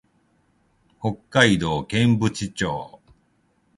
[0.99, 2.99] 北海道剣淵町